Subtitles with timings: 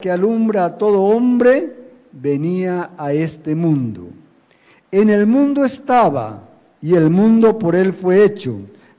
[0.00, 1.72] que alumbra a todo hombre,
[2.10, 4.08] venía a este mundo.
[4.90, 6.48] En el mundo estaba,
[6.82, 8.56] y el mundo por él fue hecho,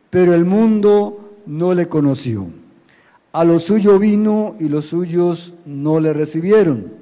[0.10, 2.48] pero el mundo no le conoció.
[3.34, 6.94] A lo suyo vino y los suyos no le recibieron.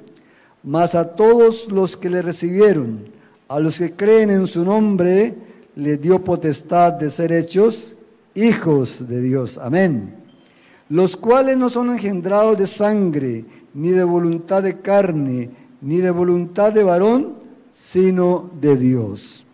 [0.63, 3.05] Mas a todos los que le recibieron,
[3.47, 5.35] a los que creen en su nombre,
[5.75, 7.95] le dio potestad de ser hechos
[8.33, 9.59] hijos de Dios.
[9.59, 10.15] Amén.
[10.89, 15.49] Los cuales no son engendrados de sangre, ni de voluntad de carne,
[15.81, 17.35] ni de voluntad de varón,
[17.71, 19.45] sino de Dios.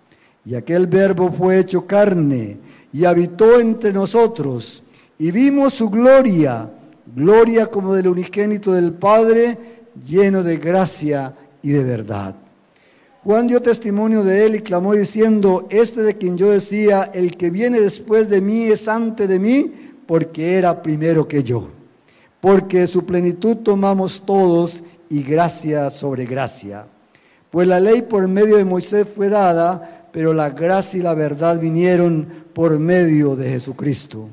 [0.46, 2.58] Y aquel verbo fue hecho carne
[2.92, 4.84] y habitó entre nosotros,
[5.18, 6.70] y vimos su gloria,
[7.16, 9.58] gloria como del unigénito del Padre,
[10.06, 12.36] lleno de gracia y de verdad.
[13.24, 17.50] Juan dio testimonio de él y clamó diciendo, este de quien yo decía, el que
[17.50, 19.74] viene después de mí es antes de mí,
[20.08, 21.70] porque era primero que yo.
[22.42, 26.86] Porque su plenitud tomamos todos y gracia sobre gracia.
[27.52, 31.60] Pues la ley por medio de Moisés fue dada, pero la gracia y la verdad
[31.60, 34.30] vinieron por medio de Jesucristo.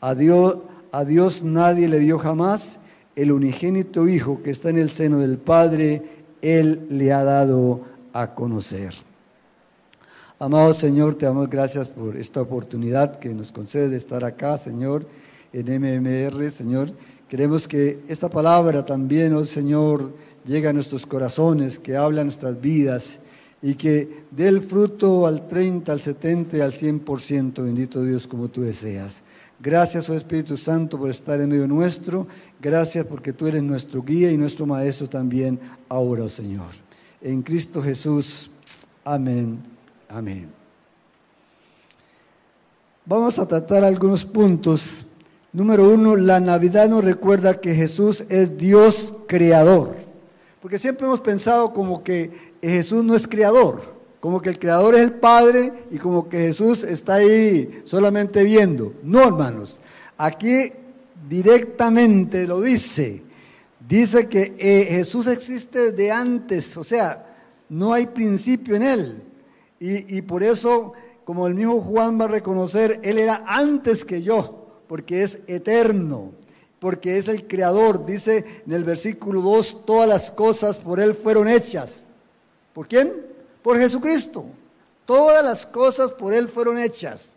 [0.00, 0.58] A Dios,
[0.92, 2.78] a Dios nadie le vio jamás,
[3.16, 6.02] el unigénito Hijo que está en el seno del Padre,
[6.42, 8.94] Él le ha dado a conocer.
[10.38, 15.06] Amado Señor, te damos gracias por esta oportunidad que nos concede de estar acá, Señor,
[15.52, 16.92] en MMR, Señor.
[17.30, 20.12] Queremos que esta palabra también, oh Señor,
[20.44, 23.20] llegue a nuestros corazones, que hable a nuestras vidas
[23.62, 28.60] y que dé el fruto al 30, al 70, al 100%, bendito Dios, como tú
[28.60, 29.22] deseas.
[29.58, 32.26] Gracias, oh Espíritu Santo, por estar en medio nuestro.
[32.60, 36.68] Gracias porque tú eres nuestro guía y nuestro maestro también ahora, oh Señor
[37.20, 38.50] en Cristo Jesús.
[39.04, 39.58] Amén.
[40.08, 40.50] Amén.
[43.04, 45.04] Vamos a tratar algunos puntos.
[45.52, 49.96] Número uno, la Navidad nos recuerda que Jesús es Dios creador.
[50.62, 52.30] Porque siempre hemos pensado como que
[52.62, 53.80] Jesús no es creador,
[54.20, 58.92] como que el creador es el Padre y como que Jesús está ahí solamente viendo.
[59.02, 59.80] No, hermanos.
[60.16, 60.70] Aquí
[61.28, 63.22] directamente lo dice.
[63.88, 67.26] Dice que eh, Jesús existe de antes, o sea,
[67.68, 69.22] no hay principio en él.
[69.80, 70.92] Y, y, por eso,
[71.24, 74.59] como el mismo Juan va a reconocer, él era antes que yo,
[74.90, 76.32] porque es eterno,
[76.80, 78.04] porque es el creador.
[78.04, 82.06] Dice en el versículo 2, todas las cosas por él fueron hechas.
[82.72, 83.24] ¿Por quién?
[83.62, 84.46] Por Jesucristo.
[85.04, 87.36] Todas las cosas por él fueron hechas.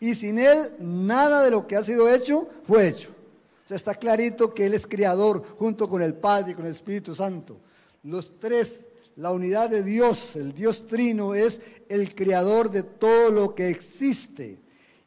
[0.00, 3.10] Y sin él, nada de lo que ha sido hecho fue hecho.
[3.10, 6.72] O sea, está clarito que Él es creador junto con el Padre y con el
[6.72, 7.58] Espíritu Santo.
[8.02, 11.60] Los tres, la unidad de Dios, el Dios trino, es
[11.90, 14.63] el creador de todo lo que existe.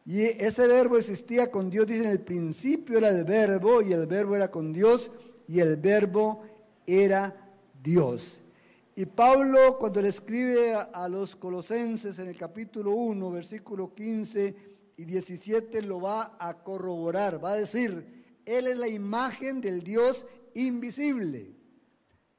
[0.09, 4.07] Y ese verbo existía con Dios, dice en el principio era el verbo y el
[4.07, 5.11] verbo era con Dios
[5.49, 6.43] y el verbo
[6.85, 7.35] era
[7.83, 8.41] Dios.
[8.95, 14.55] Y Pablo cuando le escribe a, los colosenses en el capítulo 1, versículo 15
[14.95, 20.25] y 17, lo va a corroborar, va a decir, él es la imagen del Dios
[20.53, 21.53] invisible.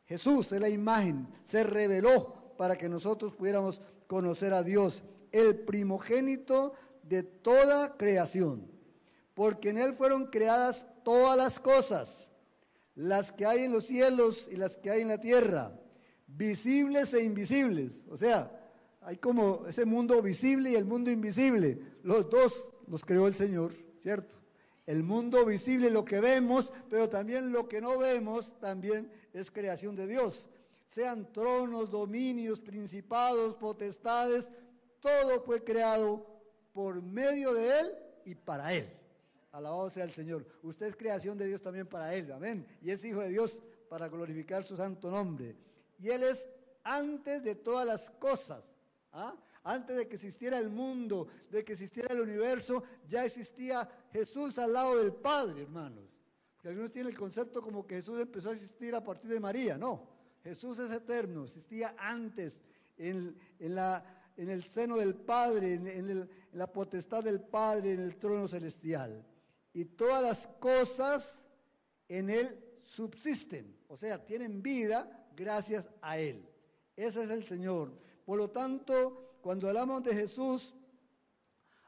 [0.06, 6.72] Jesús es la imagen, se reveló para que nosotros pudiéramos conocer a Dios, el primogénito
[7.08, 8.70] de toda creación,
[9.34, 12.32] porque en Él fueron creadas todas las cosas,
[12.94, 15.72] las que hay en los cielos y las que hay en la tierra,
[16.26, 18.04] visibles e invisibles.
[18.10, 18.52] O sea,
[19.00, 21.78] hay como ese mundo visible y el mundo invisible.
[22.02, 24.36] Los dos los creó el Señor, ¿cierto?
[24.84, 29.94] El mundo visible, lo que vemos, pero también lo que no vemos, también es creación
[29.96, 30.48] de Dios.
[30.86, 34.48] Sean tronos, dominios, principados, potestades,
[35.00, 36.37] todo fue creado
[36.72, 38.88] por medio de Él y para Él.
[39.52, 40.46] Alabado sea el Señor.
[40.62, 42.66] Usted es creación de Dios también para Él, amén.
[42.82, 45.56] Y es hijo de Dios para glorificar su santo nombre.
[45.98, 46.48] Y Él es
[46.84, 48.74] antes de todas las cosas.
[49.12, 49.34] ¿ah?
[49.64, 54.72] Antes de que existiera el mundo, de que existiera el universo, ya existía Jesús al
[54.72, 56.16] lado del Padre, hermanos.
[56.54, 59.76] Porque algunos tienen el concepto como que Jesús empezó a existir a partir de María.
[59.76, 60.08] No,
[60.42, 62.62] Jesús es eterno, existía antes
[62.96, 68.46] en, la, en el seno del Padre, en, la potestad del Padre, en el trono
[68.46, 69.26] celestial.
[69.74, 71.44] Y todas las cosas
[72.08, 76.48] en Él subsisten, o sea, tienen vida gracias a Él.
[76.94, 77.92] Ese es el Señor.
[78.24, 80.72] Por lo tanto, cuando hablamos de Jesús,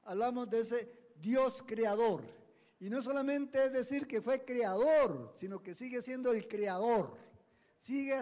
[0.03, 2.25] hablamos de ese Dios creador.
[2.81, 7.17] Y no solamente es decir que fue creador, sino que sigue siendo el creador.
[7.77, 8.21] Sigue,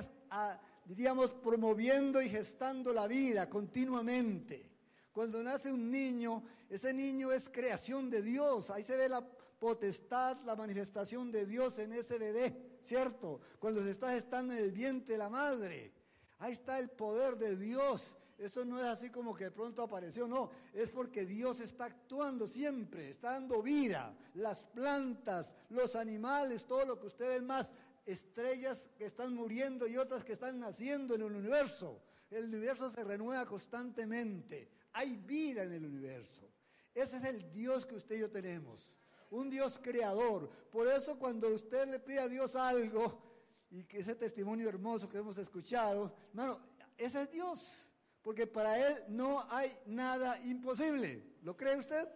[0.88, 4.67] diríamos, promoviendo y gestando la vida continuamente.
[5.12, 8.70] Cuando nace un niño, ese niño es creación de Dios.
[8.70, 13.40] Ahí se ve la potestad, la manifestación de Dios en ese bebé, ¿cierto?
[13.58, 15.93] Cuando se está gestando en el vientre de la madre.
[16.38, 18.14] Ahí está el poder de Dios.
[18.38, 22.46] Eso no es así como que de pronto apareció, no, es porque Dios está actuando
[22.46, 24.17] siempre, está dando vida.
[24.34, 27.73] Las plantas, los animales, todo lo que ustedes más,
[28.08, 32.02] estrellas que están muriendo y otras que están naciendo en el universo.
[32.31, 34.70] El universo se renueva constantemente.
[34.93, 36.50] Hay vida en el universo.
[36.94, 38.94] Ese es el Dios que usted y yo tenemos.
[39.31, 40.49] Un Dios creador.
[40.70, 43.22] Por eso cuando usted le pide a Dios algo,
[43.70, 46.60] y que ese testimonio hermoso que hemos escuchado, hermano,
[46.96, 47.88] ese es Dios.
[48.22, 51.37] Porque para Él no hay nada imposible.
[51.43, 52.08] ¿Lo cree usted?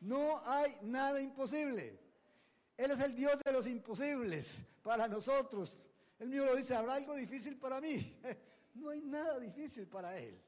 [0.00, 1.98] No hay nada imposible.
[2.76, 5.80] Él es el Dios de los imposibles para nosotros.
[6.18, 8.18] Él mío lo dice, ¿habrá algo difícil para mí?
[8.74, 10.42] No hay nada difícil para Él.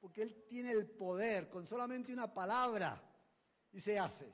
[0.00, 2.98] Porque Él tiene el poder con solamente una palabra
[3.70, 4.32] y se hace.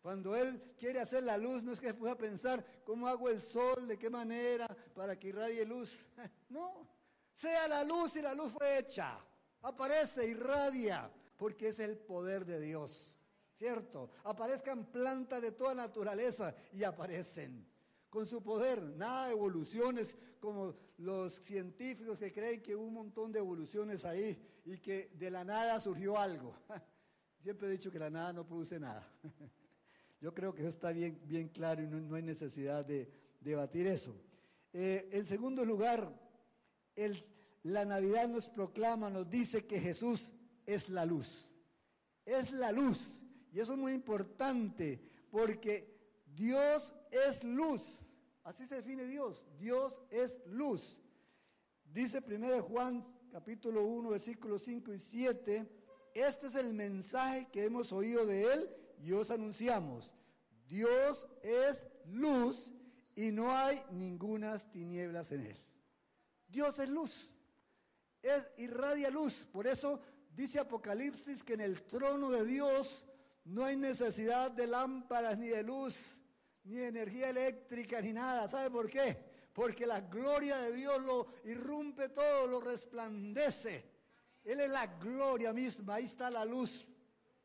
[0.00, 3.86] Cuando Él quiere hacer la luz, no es que pueda pensar cómo hago el sol,
[3.86, 6.06] de qué manera, para que irradie luz.
[6.48, 6.88] No,
[7.34, 9.22] sea la luz y la luz fue hecha
[9.62, 13.11] aparece, irradia, porque es el poder de Dios,
[13.62, 14.10] ¿cierto?
[14.24, 17.64] Aparezcan plantas de toda naturaleza y aparecen
[18.10, 23.30] con su poder, nada de evoluciones como los científicos que creen que hubo un montón
[23.30, 26.56] de evoluciones ahí y que de la nada surgió algo.
[27.40, 29.08] Siempre he dicho que la nada no produce nada.
[30.20, 33.08] Yo creo que eso está bien, bien claro y no, hay necesidad de
[33.40, 34.12] debatir eso.
[34.72, 36.12] Eh, en segundo lugar,
[36.96, 37.24] el,
[37.62, 40.32] la Navidad nos proclama, nos dice que Jesús
[40.66, 41.48] es la luz.
[42.26, 43.21] Es la luz.
[43.52, 45.00] Y eso es muy importante
[45.30, 45.94] porque
[46.34, 48.00] Dios es luz.
[48.42, 49.46] Así se define Dios.
[49.58, 50.98] Dios es luz.
[51.84, 55.66] Dice 1 Juan capítulo 1 versículos 5 y 7,
[56.14, 58.70] este es el mensaje que hemos oído de él
[59.02, 60.12] y os anunciamos.
[60.66, 62.72] Dios es luz
[63.14, 65.56] y no hay ningunas tinieblas en él.
[66.48, 67.32] Dios es luz
[68.22, 69.46] es, irradia luz.
[69.52, 70.00] Por eso
[70.34, 73.04] dice Apocalipsis que en el trono de Dios
[73.44, 76.16] no hay necesidad de lámparas ni de luz,
[76.64, 78.46] ni de energía eléctrica, ni nada.
[78.48, 79.16] ¿Sabe por qué?
[79.52, 83.90] Porque la gloria de Dios lo irrumpe todo, lo resplandece.
[84.44, 86.86] Él es la gloria misma, ahí está la luz.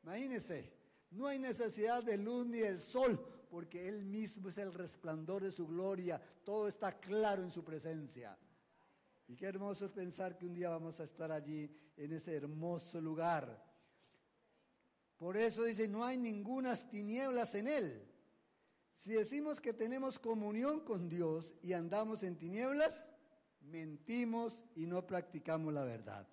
[0.03, 0.73] Imagínense,
[1.11, 5.51] no hay necesidad de luz ni del sol, porque Él mismo es el resplandor de
[5.51, 6.21] su gloria.
[6.44, 8.38] Todo está claro en su presencia.
[9.27, 13.01] Y qué hermoso es pensar que un día vamos a estar allí en ese hermoso
[13.01, 13.66] lugar.
[15.17, 18.07] Por eso dice, no hay ningunas tinieblas en él.
[18.95, 23.09] Si decimos que tenemos comunión con Dios y andamos en tinieblas,
[23.61, 26.27] mentimos y no practicamos la verdad.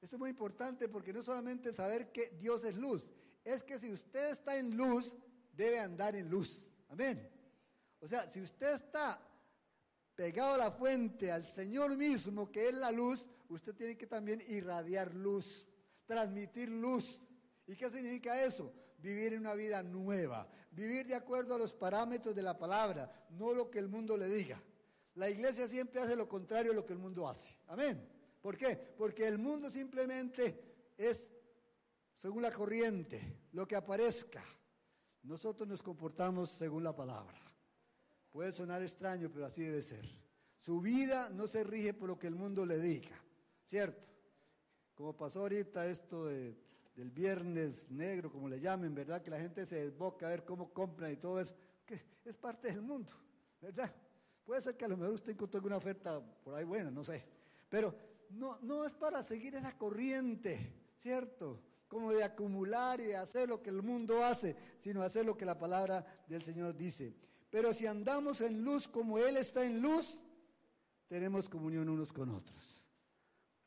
[0.00, 3.12] Esto es muy importante porque no solamente saber que Dios es luz,
[3.44, 5.16] es que si usted está en luz,
[5.52, 6.68] debe andar en luz.
[6.88, 7.30] Amén.
[8.00, 9.20] O sea, si usted está
[10.14, 14.42] pegado a la fuente, al Señor mismo, que es la luz, usted tiene que también
[14.48, 15.66] irradiar luz,
[16.06, 17.28] transmitir luz.
[17.66, 18.72] ¿Y qué significa eso?
[18.98, 23.70] Vivir una vida nueva, vivir de acuerdo a los parámetros de la palabra, no lo
[23.70, 24.62] que el mundo le diga.
[25.14, 27.56] La iglesia siempre hace lo contrario a lo que el mundo hace.
[27.66, 28.08] Amén.
[28.40, 28.76] ¿Por qué?
[28.76, 30.60] Porque el mundo simplemente
[30.96, 31.30] es
[32.22, 34.44] según la corriente, lo que aparezca.
[35.24, 37.40] Nosotros nos comportamos según la palabra.
[38.30, 40.08] Puede sonar extraño, pero así debe ser.
[40.56, 43.20] Su vida no se rige por lo que el mundo le diga,
[43.64, 44.06] ¿cierto?
[44.94, 46.28] Como pasó ahorita esto
[46.94, 49.22] del viernes negro, como le llamen, ¿verdad?
[49.22, 51.54] Que la gente se desboca a ver cómo compran y todo eso,
[51.86, 53.12] que es parte del mundo,
[53.60, 53.92] ¿verdad?
[54.44, 57.24] Puede ser que a lo mejor usted encontró alguna oferta por ahí buena, no sé.
[57.68, 57.94] Pero
[58.30, 61.60] no, no es para seguir esa corriente, ¿cierto?
[61.88, 65.44] Como de acumular y de hacer lo que el mundo hace, sino hacer lo que
[65.44, 67.14] la palabra del Señor dice.
[67.50, 70.18] Pero si andamos en luz como Él está en luz,
[71.06, 72.86] tenemos comunión unos con otros.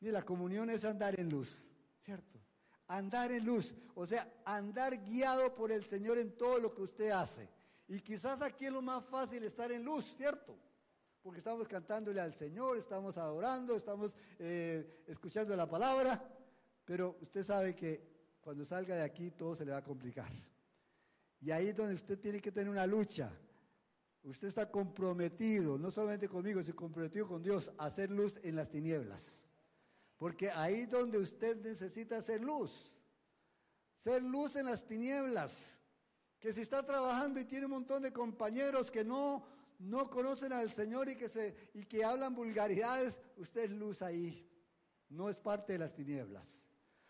[0.00, 1.64] Y la comunión es andar en luz,
[2.00, 2.40] ¿cierto?
[2.88, 7.10] Andar en luz, o sea, andar guiado por el Señor en todo lo que usted
[7.10, 7.48] hace.
[7.88, 10.56] Y quizás aquí es lo más fácil estar en luz, ¿cierto?
[11.22, 16.22] Porque estamos cantándole al Señor, estamos adorando, estamos eh, escuchando la palabra,
[16.84, 20.30] pero usted sabe que cuando salga de aquí todo se le va a complicar.
[21.40, 23.30] Y ahí es donde usted tiene que tener una lucha
[24.26, 28.68] Usted está comprometido, no solamente conmigo, sino comprometido con Dios, a hacer luz en las
[28.68, 29.45] tinieblas.
[30.16, 32.92] Porque ahí donde usted necesita hacer luz.
[33.94, 35.76] Ser luz en las tinieblas.
[36.38, 39.46] Que si está trabajando y tiene un montón de compañeros que no,
[39.78, 44.48] no conocen al Señor y que, se, y que hablan vulgaridades, usted es luz ahí.
[45.08, 46.66] No es parte de las tinieblas.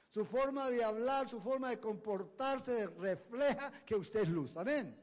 [0.09, 4.57] Su forma de hablar, su forma de comportarse refleja que usted es luz.
[4.57, 4.97] Amén.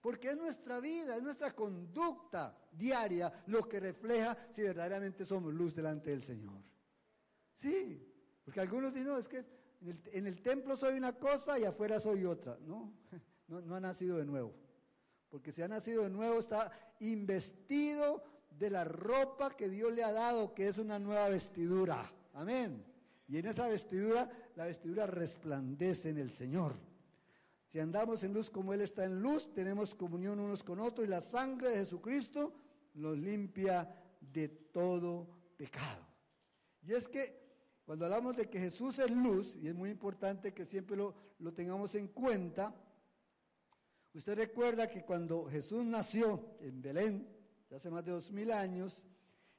[0.00, 5.74] Porque es nuestra vida, es nuestra conducta diaria lo que refleja si verdaderamente somos luz
[5.74, 6.62] delante del Señor.
[7.60, 8.02] Sí,
[8.42, 9.44] porque algunos dicen, no, es que
[10.12, 12.56] en el, templo soy una cosa y afuera soy otra.
[12.62, 12.90] No,
[13.48, 14.54] no, no ha nacido de nuevo.
[15.28, 20.10] Porque si ha nacido de nuevo está investido de la ropa que Dios le ha
[20.10, 22.10] dado, que es una nueva vestidura.
[22.32, 22.82] Amén.
[23.28, 26.72] Y en esa vestidura, la vestidura resplandece en el Señor.
[27.66, 31.10] Si andamos en luz como Él está en luz, tenemos comunión unos con otros y
[31.10, 32.54] la sangre de Jesucristo
[32.94, 33.86] nos limpia
[34.18, 36.06] de todo pecado.
[36.82, 37.39] Y es que
[37.90, 41.52] cuando hablamos de que Jesús es luz, y es muy importante que siempre lo, lo
[41.52, 42.72] tengamos en cuenta,
[44.14, 47.28] usted recuerda que cuando Jesús nació en Belén,
[47.74, 49.02] hace más de dos mil años,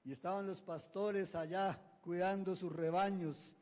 [0.06, 3.54] y estaban los pastores allá cuidando sus rebaños,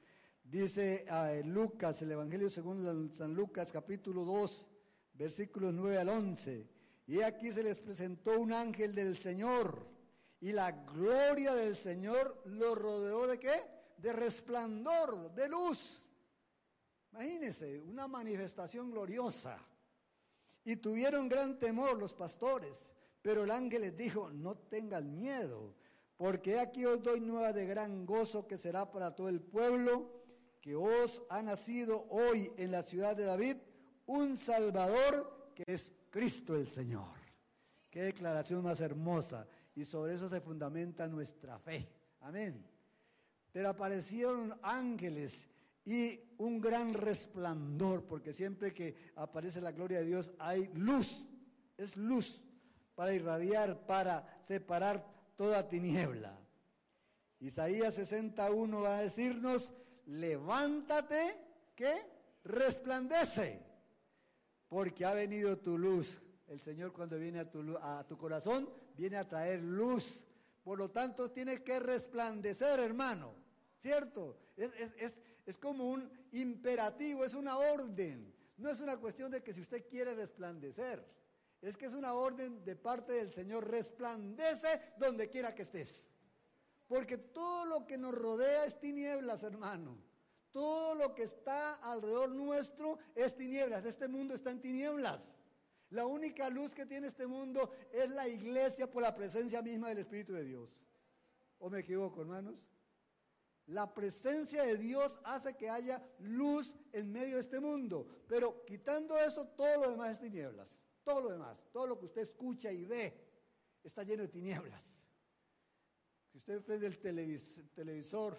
[0.43, 4.67] Dice ah, Lucas, el Evangelio según San Lucas, capítulo 2,
[5.15, 6.69] versículos 9 al 11.
[7.07, 9.87] Y aquí se les presentó un ángel del Señor,
[10.39, 13.78] y la gloria del Señor lo rodeó de qué?
[14.01, 16.05] De resplandor, de luz.
[17.11, 19.57] Imagínense, una manifestación gloriosa.
[20.63, 22.89] Y tuvieron gran temor los pastores,
[23.21, 25.73] pero el ángel les dijo, no tengan miedo,
[26.17, 30.19] porque aquí os doy nueva de gran gozo que será para todo el pueblo
[30.61, 33.57] que os ha nacido hoy en la ciudad de David
[34.05, 37.17] un Salvador que es Cristo el Señor.
[37.89, 39.47] Qué declaración más hermosa.
[39.75, 41.87] Y sobre eso se fundamenta nuestra fe.
[42.21, 42.65] Amén.
[43.51, 45.47] Pero aparecieron ángeles
[45.85, 51.25] y un gran resplandor, porque siempre que aparece la gloria de Dios hay luz.
[51.77, 52.41] Es luz
[52.95, 56.37] para irradiar, para separar toda tiniebla.
[57.39, 59.71] Isaías 61 va a decirnos,
[60.05, 61.37] levántate,
[61.75, 61.95] que
[62.43, 63.65] resplandece,
[64.67, 66.21] porque ha venido tu luz.
[66.47, 70.27] El Señor cuando viene a tu, a tu corazón, viene a traer luz.
[70.61, 73.38] Por lo tanto, tienes que resplandecer, hermano.
[73.79, 74.37] ¿Cierto?
[74.55, 78.33] Es, es, es como un imperativo, es una orden.
[78.57, 81.03] No es una cuestión de que si usted quiere resplandecer.
[81.61, 83.69] Es que es una orden de parte del Señor.
[83.69, 86.11] Resplandece donde quiera que estés.
[86.87, 89.97] Porque todo lo que nos rodea es tinieblas, hermano.
[90.51, 93.85] Todo lo que está alrededor nuestro es tinieblas.
[93.85, 95.41] Este mundo está en tinieblas.
[95.91, 99.99] La única luz que tiene este mundo es la iglesia por la presencia misma del
[99.99, 100.79] Espíritu de Dios.
[101.59, 102.55] ¿O me equivoco, hermanos?
[103.69, 108.07] La presencia de Dios hace que haya luz en medio de este mundo.
[108.27, 110.75] Pero quitando eso, todo lo demás es tinieblas.
[111.03, 113.13] Todo lo demás, todo lo que usted escucha y ve,
[113.83, 115.03] está lleno de tinieblas.
[116.31, 118.37] Si usted prende el televisor,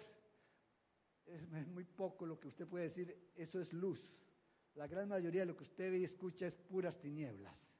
[1.25, 4.13] es muy poco lo que usted puede decir, eso es luz.
[4.75, 7.73] La gran mayoría de lo que usted ve y escucha es puras tinieblas.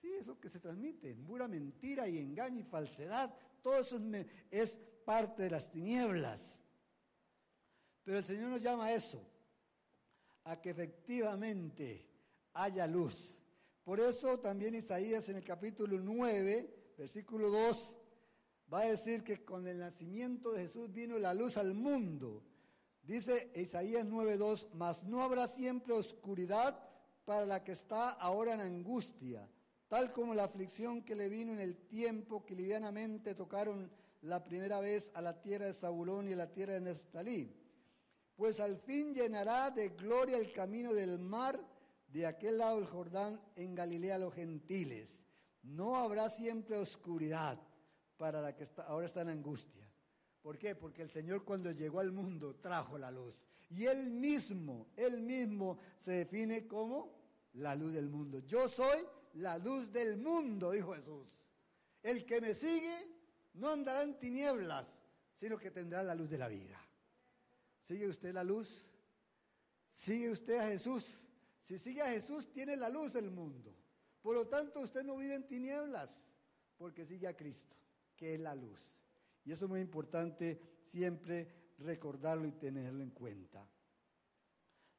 [0.00, 3.34] Sí, es lo que se transmite, pura mentira y engaño y falsedad.
[3.62, 6.60] Todo eso es, es parte de las tinieblas.
[8.08, 9.22] Pero el Señor nos llama a eso,
[10.44, 12.08] a que efectivamente
[12.54, 13.38] haya luz.
[13.84, 17.94] Por eso también Isaías en el capítulo 9, versículo 2,
[18.72, 22.42] va a decir que con el nacimiento de Jesús vino la luz al mundo.
[23.02, 26.82] Dice Isaías 9:2, mas no habrá siempre oscuridad
[27.26, 29.46] para la que está ahora en angustia,
[29.86, 34.80] tal como la aflicción que le vino en el tiempo que livianamente tocaron la primera
[34.80, 37.67] vez a la tierra de Zabulón y a la tierra de Neftalí.
[38.38, 41.60] Pues al fin llenará de gloria el camino del mar
[42.06, 45.24] de aquel lado del Jordán en Galilea los gentiles.
[45.64, 47.60] No habrá siempre oscuridad
[48.16, 49.84] para la que ahora está en angustia.
[50.40, 50.76] ¿Por qué?
[50.76, 53.48] Porque el Señor cuando llegó al mundo trajo la luz.
[53.70, 57.12] Y Él mismo, Él mismo se define como
[57.54, 58.38] la luz del mundo.
[58.38, 58.98] Yo soy
[59.34, 61.26] la luz del mundo, dijo Jesús.
[62.04, 63.04] El que me sigue
[63.54, 65.02] no andará en tinieblas,
[65.34, 66.87] sino que tendrá la luz de la vida.
[67.88, 68.86] ¿Sigue usted la luz?
[69.90, 71.22] ¿Sigue usted a Jesús?
[71.60, 73.74] Si sigue a Jesús, tiene la luz del mundo.
[74.20, 76.30] Por lo tanto, usted no vive en tinieblas,
[76.76, 77.78] porque sigue a Cristo
[78.18, 78.80] que es la luz.
[79.44, 83.66] Y eso es muy importante siempre recordarlo y tenerlo en cuenta.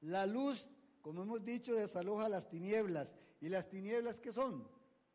[0.02, 0.68] La luz,
[1.02, 3.14] como hemos dicho, desaloja las tinieblas.
[3.42, 4.68] ¿Y las tinieblas qué son?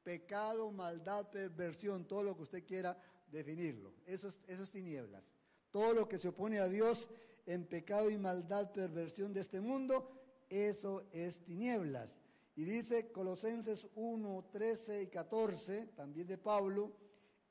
[0.04, 3.95] Pecado, maldad, perversión, todo lo que usted quiera definirlo.
[4.07, 5.35] Eso es, tinieblas.
[5.71, 7.09] Todo lo que se opone a Dios
[7.46, 10.10] en pecado y maldad, perversión de este mundo,
[10.48, 12.18] eso es tinieblas.
[12.56, 16.92] Y dice Colosenses 1, 13 y 14, también de Pablo,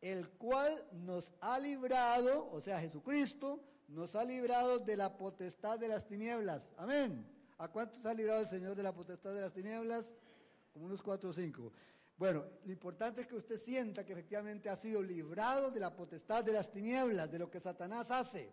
[0.01, 5.87] el cual nos ha librado, o sea, Jesucristo, nos ha librado de la potestad de
[5.87, 6.71] las tinieblas.
[6.77, 7.25] Amén.
[7.57, 10.13] ¿A cuántos ha librado el Señor de la potestad de las tinieblas?
[10.71, 11.71] Como unos cuatro o cinco.
[12.17, 16.43] Bueno, lo importante es que usted sienta que efectivamente ha sido librado de la potestad
[16.43, 18.51] de las tinieblas, de lo que Satanás hace,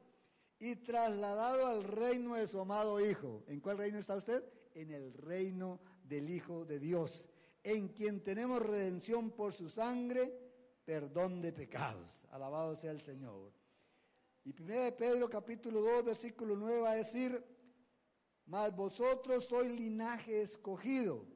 [0.60, 3.42] y trasladado al reino de su amado Hijo.
[3.48, 4.44] ¿En cuál reino está usted?
[4.74, 7.28] En el reino del Hijo de Dios,
[7.64, 10.32] en quien tenemos redención por su sangre,
[10.84, 12.20] perdón de pecados.
[12.30, 13.52] Alabado sea el Señor.
[14.44, 17.44] Y 1 de Pedro capítulo 2, versículo 9 va a decir,
[18.46, 21.26] mas vosotros sois linaje escogido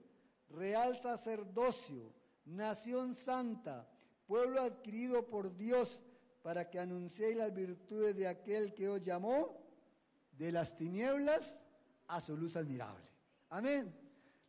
[0.55, 2.13] real sacerdocio,
[2.45, 3.89] nación santa,
[4.27, 6.01] pueblo adquirido por Dios,
[6.45, 9.67] para que anunciéis las virtudes de aquel que os llamó
[10.31, 11.65] de las tinieblas
[12.07, 13.09] a su luz admirable.
[13.49, 13.99] Amén.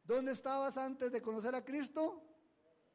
[0.04, 2.22] ¿Dónde estabas antes de conocer a Cristo?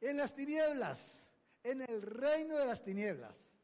[0.03, 1.33] En las tinieblas,
[1.65, 3.57] en el reino de las tinieblas.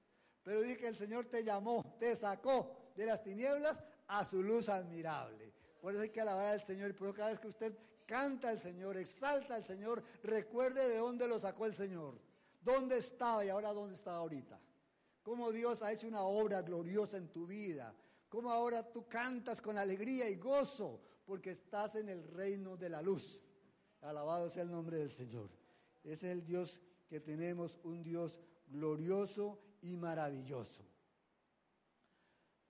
[0.43, 4.71] Pero dije que el Señor te llamó, te sacó de las tinieblas a su luz
[4.71, 5.53] admirable.
[5.83, 6.89] Por eso hay que alabar al Señor.
[6.89, 7.77] Y por eso cada vez que usted
[8.07, 12.19] canta al Señor, exalta al Señor, recuerde de dónde lo sacó el Señor.
[12.63, 14.59] ¿Dónde estaba y ahora dónde está ahorita?
[15.27, 17.93] Cómo Dios ha hecho una obra gloriosa en tu vida.
[18.29, 23.03] Cómo ahora tú cantas con alegría y gozo porque estás en el reino de la
[23.03, 23.53] luz.
[24.03, 25.51] Alabado sea el nombre del Señor.
[26.05, 30.85] Ese es el Dios que tenemos, un Dios glorioso y maravilloso.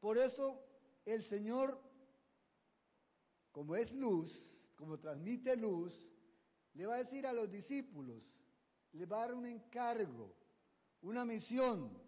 [0.00, 0.58] Por eso
[1.04, 1.78] el Señor
[3.52, 6.08] como es luz, como transmite luz,
[6.72, 8.32] le va a decir a los discípulos,
[8.92, 10.32] le va a dar un encargo,
[11.02, 12.05] una misión.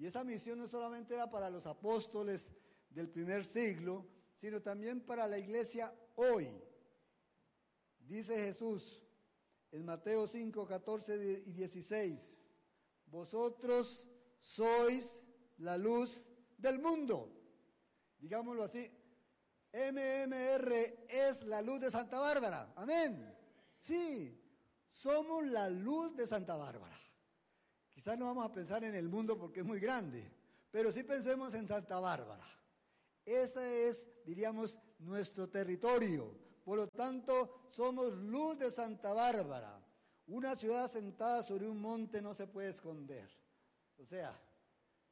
[0.00, 2.48] Y esa misión no solamente era para los apóstoles
[2.88, 4.06] del primer siglo,
[4.40, 6.48] sino también para la iglesia hoy.
[7.98, 9.02] Dice Jesús
[9.70, 12.38] en Mateo 5, 14 y 16,
[13.08, 14.06] vosotros
[14.38, 15.26] sois
[15.58, 16.24] la luz
[16.56, 17.30] del mundo.
[18.18, 18.90] Digámoslo así,
[19.74, 20.72] MMR
[21.10, 22.72] es la luz de Santa Bárbara.
[22.74, 23.36] Amén.
[23.78, 24.34] Sí,
[24.88, 26.99] somos la luz de Santa Bárbara.
[28.00, 30.26] Quizás no vamos a pensar en el mundo porque es muy grande,
[30.70, 32.46] pero sí pensemos en Santa Bárbara.
[33.26, 36.34] Ese es, diríamos, nuestro territorio.
[36.64, 39.86] Por lo tanto, somos luz de Santa Bárbara.
[40.28, 43.28] Una ciudad sentada sobre un monte no se puede esconder.
[43.98, 44.34] O sea,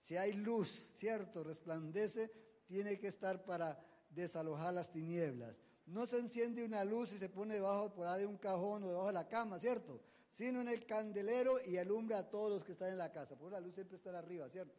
[0.00, 2.32] si hay luz, cierto, resplandece,
[2.66, 5.54] tiene que estar para desalojar las tinieblas.
[5.84, 8.88] No se enciende una luz y se pone debajo por ahí de un cajón o
[8.88, 10.00] debajo de la cama, ¿cierto?
[10.30, 13.36] Sino en el candelero y alumbra a todos los que están en la casa.
[13.36, 14.74] Por la luz siempre está arriba, ¿cierto?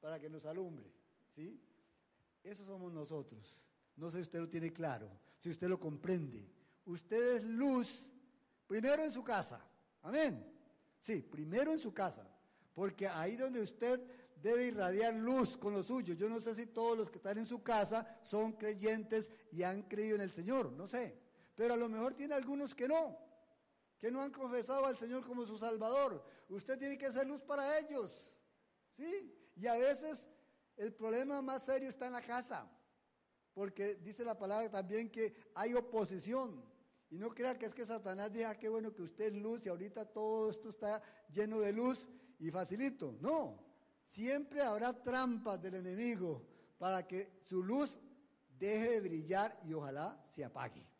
[0.00, 0.90] Para que nos alumbre,
[1.30, 1.60] ¿sí?
[2.42, 3.64] Eso somos nosotros.
[3.96, 6.50] No sé si usted lo tiene claro, si usted lo comprende.
[6.86, 8.06] Usted es luz
[8.66, 9.60] primero en su casa.
[10.02, 10.52] Amén.
[11.00, 12.26] Sí, primero en su casa.
[12.74, 14.00] Porque ahí donde usted
[14.44, 16.12] debe irradiar luz con lo suyo.
[16.12, 19.82] Yo no sé si todos los que están en su casa son creyentes y han
[19.84, 21.18] creído en el Señor, no sé.
[21.54, 23.16] Pero a lo mejor tiene algunos que no,
[24.04, 26.22] que no han confesado al Señor como su Salvador.
[26.50, 28.34] Usted tiene que ser luz para ellos.
[28.90, 29.34] ¿Sí?
[29.56, 30.28] Y a veces
[30.76, 32.70] el problema más serio está en la casa.
[33.54, 36.62] Porque dice la palabra también que hay oposición.
[37.08, 39.64] Y no crea que es que Satanás diga, ah, qué bueno que usted es luz
[39.64, 41.00] y ahorita todo esto está
[41.32, 42.06] lleno de luz
[42.38, 43.16] y facilito.
[43.22, 43.58] No,
[44.04, 47.98] siempre habrá trampas del enemigo para que su luz
[48.58, 50.93] deje de brillar y ojalá se apague.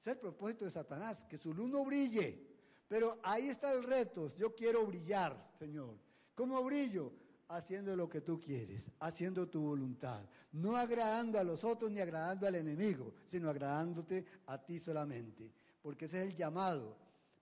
[0.00, 2.46] Es el propósito de Satanás, que su luz no brille.
[2.88, 5.98] Pero ahí está el reto, yo quiero brillar, Señor.
[6.34, 7.12] ¿Cómo brillo?
[7.48, 12.46] haciendo lo que tú quieres, haciendo tu voluntad, no agradando a los otros ni agradando
[12.46, 16.96] al enemigo, sino agradándote a ti solamente, porque ese es el llamado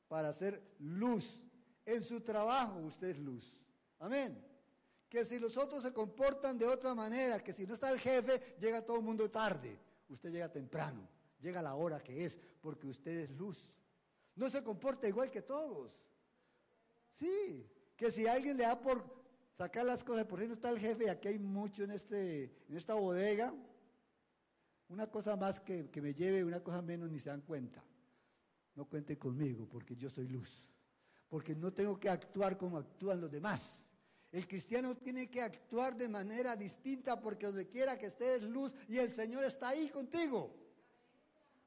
[0.09, 1.41] para hacer luz.
[1.85, 3.61] En su trabajo usted es luz.
[3.99, 4.45] Amén.
[5.09, 8.57] Que si los otros se comportan de otra manera, que si no está el jefe,
[8.59, 11.09] llega todo el mundo tarde, usted llega temprano,
[11.41, 13.73] llega la hora que es, porque usted es luz.
[14.35, 16.03] No se comporta igual que todos.
[17.11, 19.05] Sí, que si alguien le da por
[19.55, 22.77] sacar las cosas, por si está el jefe, y aquí hay mucho en, este, en
[22.77, 23.55] esta bodega,
[24.89, 27.83] una cosa más que, que me lleve, una cosa menos, ni se dan cuenta.
[28.75, 30.63] No cuente conmigo, porque yo soy luz.
[31.29, 33.89] Porque no tengo que actuar como actúan los demás.
[34.31, 38.75] El cristiano tiene que actuar de manera distinta porque donde quiera que esté es luz
[38.89, 40.55] y el Señor está ahí contigo.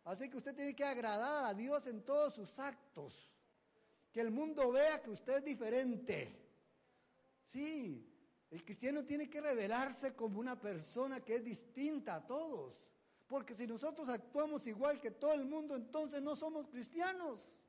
[0.10, 3.30] Así que usted tiene que agradar a Dios en todos sus actos.
[4.12, 6.36] Que el mundo vea que usted es diferente.
[7.44, 8.12] Sí,
[8.50, 12.74] el cristiano tiene que revelarse como una persona que es distinta a todos.
[13.28, 17.60] Porque si nosotros actuamos igual que todo el mundo, entonces no somos cristianos.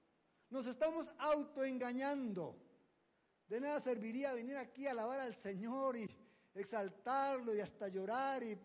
[0.49, 2.57] Nos estamos autoengañando.
[3.51, 6.09] De nada serviría venir aquí a alabar al Señor y
[6.55, 8.59] exaltarlo y hasta llorar y,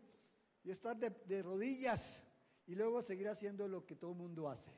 [0.64, 2.22] estar de, de rodillas
[2.68, 4.72] y luego seguir haciendo lo que todo el mundo hace.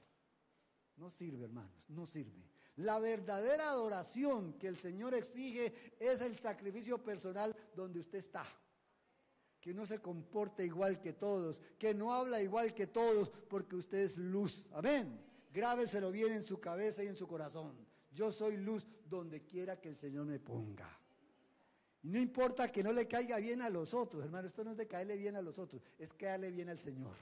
[0.97, 2.43] No sirve, hermanos, no sirve.
[2.77, 8.45] La verdadera adoración que el Señor exige es el sacrificio personal donde usted está.
[9.59, 13.99] Que no se comporte igual que todos, que no habla igual que todos, porque usted
[13.99, 14.67] es luz.
[14.73, 15.19] Amén.
[15.51, 17.75] Grábeselo bien en su cabeza y en su corazón.
[18.11, 20.87] Yo soy luz donde quiera que el Señor me ponga.
[22.03, 24.77] Y no importa que no le caiga bien a los otros, hermano, esto no es
[24.77, 27.15] de caerle bien a los otros, es caerle bien al Señor.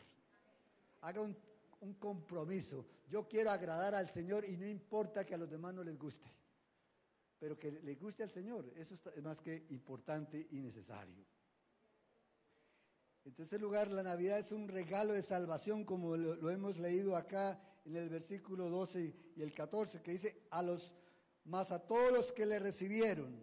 [1.06, 2.86] Haga un compromiso.
[3.08, 6.32] Yo quiero agradar al Señor y no importa que a los demás no les guste,
[7.38, 11.24] pero que les guste al Señor, eso es más que importante y necesario.
[13.24, 17.60] En tercer lugar, la Navidad es un regalo de salvación, como lo, hemos leído acá
[17.84, 20.94] en el versículo 12 y el 14, que dice, a los,
[21.46, 23.36] más a todos los que le recibieron,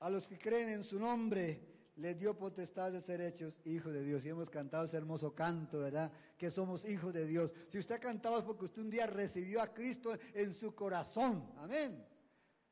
[0.00, 4.04] a los que creen en su nombre, le dio potestad de ser hechos hijos de
[4.04, 4.24] Dios.
[4.24, 6.12] Y hemos cantado ese hermoso canto, ¿verdad?
[6.36, 7.54] Que somos hijos de Dios.
[7.68, 11.50] Si usted ha cantado es porque usted un día recibió a Cristo en su corazón.
[11.56, 12.06] Amén.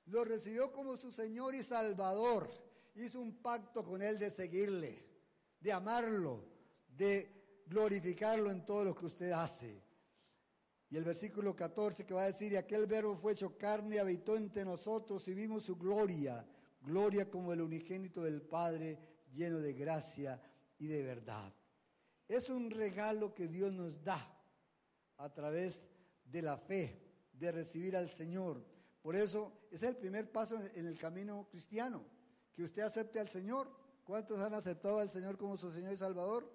[0.06, 2.50] Lo recibió como su Señor y Salvador.
[2.96, 5.04] Hizo un pacto con Él de seguirle,
[5.58, 6.44] de amarlo,
[6.88, 9.82] de glorificarlo en todo lo que usted hace.
[10.90, 14.36] Y el versículo 14 que va a decir, y aquel verbo fue hecho carne habitó
[14.36, 16.46] entre nosotros y vimos su gloria,
[16.82, 20.40] gloria como el unigénito del Padre lleno de gracia
[20.78, 21.52] y de verdad.
[22.28, 24.26] Es un regalo que Dios nos da
[25.18, 25.84] a través
[26.24, 27.00] de la fe,
[27.32, 28.64] de recibir al Señor.
[29.02, 32.04] Por eso es el primer paso en el camino cristiano,
[32.54, 33.70] que usted acepte al Señor.
[34.04, 36.50] ¿Cuántos han aceptado al Señor como su Señor y Salvador?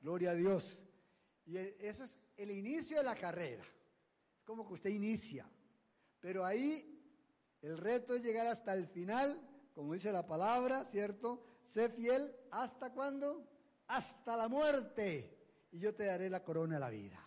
[0.00, 0.80] Gloria a Dios.
[1.46, 3.64] Y eso es el inicio de la carrera.
[4.36, 5.48] Es como que usted inicia.
[6.20, 7.02] Pero ahí
[7.62, 9.38] el reto es llegar hasta el final
[9.74, 11.42] como dice la palabra, ¿cierto?
[11.64, 13.48] Sé fiel hasta cuándo?
[13.88, 15.66] Hasta la muerte.
[15.72, 17.20] Y yo te daré la corona de la vida.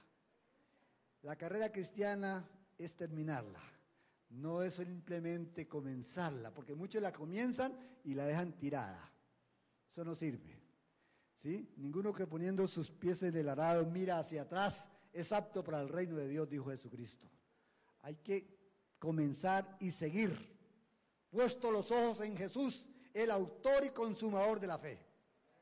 [1.24, 2.48] La carrera cristiana
[2.78, 3.62] es terminarla.
[4.30, 7.74] No es simplemente comenzarla, porque muchos la comienzan
[8.04, 9.12] y la dejan tirada.
[9.90, 10.62] Eso no sirve.
[11.36, 11.74] ¿Sí?
[11.78, 15.90] Ninguno que poniendo sus pies en el arado mira hacia atrás es apto para el
[15.90, 17.28] reino de Dios, dijo Jesucristo.
[18.02, 18.58] Hay que
[19.00, 20.58] comenzar y seguir
[21.30, 22.90] puesto los ojos en Jesús,
[23.24, 25.00] el autor y consumador de la fe.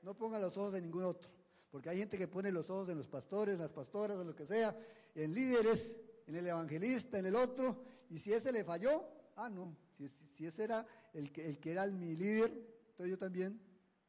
[0.01, 1.31] No ponga los ojos en ningún otro,
[1.71, 4.45] porque hay gente que pone los ojos en los pastores, las pastoras, en lo que
[4.45, 4.77] sea,
[5.15, 9.03] en líderes, en el evangelista, en el otro, y si ese le falló,
[9.37, 12.51] ah, no, si, ese era el que, el era mi líder,
[12.89, 13.59] entonces yo también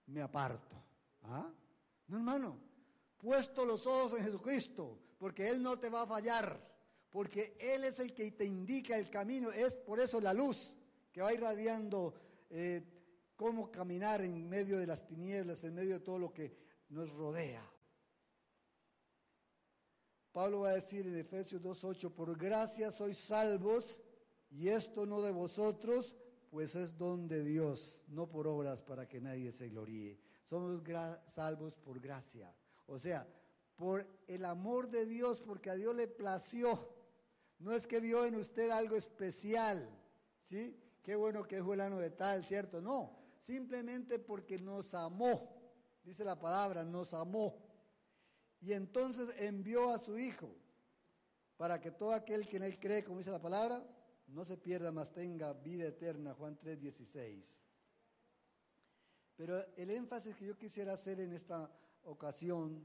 [0.06, 0.76] me aparto.
[1.22, 1.48] ¿Ah?
[2.08, 2.58] No, hermano,
[3.16, 6.60] puesto los ojos en Jesucristo, porque Él no te va a fallar,
[7.10, 10.74] porque Él es el que te indica el camino, es por eso la luz
[11.12, 12.12] que va irradiando
[12.50, 12.82] eh,
[13.36, 16.56] cómo caminar en medio de las tinieblas, en medio de todo lo que
[16.88, 17.62] nos rodea.
[20.32, 24.00] Pablo va a decir en Efesios 2.8, por gracia sois salvos,
[24.50, 26.14] y esto no de vosotros,
[26.50, 30.18] pues es don de Dios, no por obras para que nadie se gloríe.
[30.44, 30.82] Somos
[31.26, 32.54] salvos por gracia.
[32.86, 33.26] O sea,
[33.76, 36.78] por el amor de Dios, porque a Dios le plació.
[37.58, 39.88] No es que vio en usted algo especial,
[40.40, 40.78] ¿sí?
[41.02, 42.80] qué bueno que es fulano de tal, ¿cierto?
[42.80, 45.56] No, simplemente porque nos amó,
[46.02, 47.62] dice la palabra, nos amó.
[48.60, 50.52] Y entonces envió a su Hijo
[51.56, 53.86] para que todo aquel que en Él cree, como dice la palabra,
[54.26, 57.60] no se pierda, más tenga vida eterna, Juan 3, 16.
[59.36, 61.70] Pero el énfasis que yo quisiera hacer en esta
[62.02, 62.82] ocasión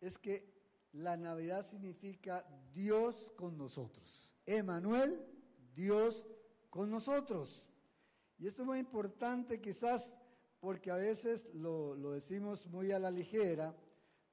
[0.00, 0.52] es que
[0.92, 4.30] la Navidad significa Dios con nosotros.
[4.46, 5.20] Emanuel,
[5.74, 6.26] Dios
[6.70, 7.71] con nosotros.
[8.42, 10.16] Y esto es muy importante quizás
[10.58, 13.72] porque a veces lo, decimos muy a la ligera,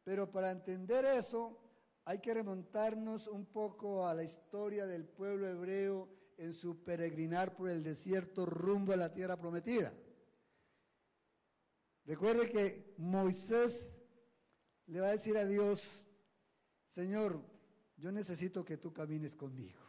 [0.04, 1.60] pero para entender eso
[2.06, 7.70] hay que remontarnos un poco a la historia del pueblo hebreo en su peregrinar por
[7.70, 9.94] el desierto rumbo a la tierra prometida.
[12.04, 13.94] Recuerde que Moisés
[14.88, 15.88] le va a decir a Dios,
[16.90, 17.46] Señor,
[17.96, 19.82] yo necesito que tú camines conmigo.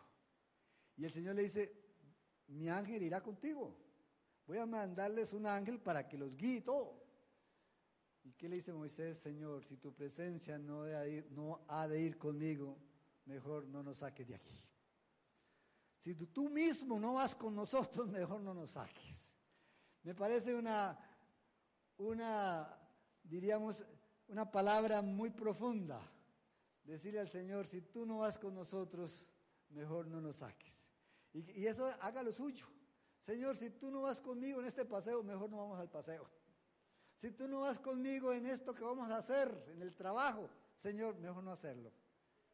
[0.98, 1.72] Y el Señor le dice,
[2.48, 3.88] mi ángel irá contigo.
[4.50, 7.00] Voy a mandarles un ángel para que los guíe todo.
[8.24, 9.64] ¿Y qué le dice Moisés, Señor?
[9.64, 10.82] Si tu presencia no,
[11.68, 12.76] ha de ir conmigo,
[13.26, 14.60] mejor no nos saques de aquí.
[16.00, 19.30] Si tú, mismo no vas con nosotros, mejor no nos saques.
[20.02, 20.98] Me parece una,
[21.98, 22.76] una,
[23.22, 23.84] diríamos,
[24.26, 26.02] una palabra muy profunda.
[26.82, 29.24] Decirle al Señor, si tú no vas con nosotros,
[29.68, 30.82] mejor no nos saques.
[31.32, 32.66] Y, eso haga lo suyo.
[33.20, 36.28] Señor, si tú no vas conmigo en este paseo, mejor no vamos al paseo.
[37.20, 41.18] Si tú no vas conmigo en esto que vamos a hacer, en el trabajo, Señor,
[41.18, 41.92] mejor no hacerlo.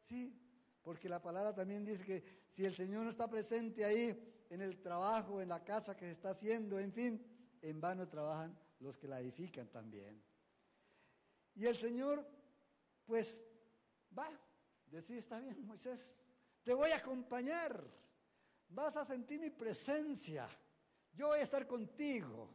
[0.01, 0.37] Sí,
[0.81, 4.81] porque la palabra también dice que si el Señor no está presente ahí en el
[4.81, 7.25] trabajo, en la casa que se está haciendo, en fin,
[7.61, 10.21] en vano trabajan los que la edifican también.
[11.55, 12.25] Y el Señor,
[13.05, 13.43] pues,
[14.17, 14.29] va,
[14.85, 16.15] decir, está bien, Moisés,
[16.63, 17.83] te voy a acompañar,
[18.69, 20.47] vas a sentir mi presencia,
[21.13, 22.49] yo voy a estar contigo,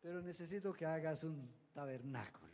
[0.00, 2.52] pero necesito que hagas un tabernáculo.